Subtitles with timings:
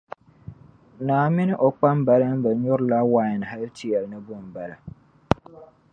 [1.07, 4.75] Naa mini o kpambaliba nyurila wain hal ti yɛli ni bo m-bala.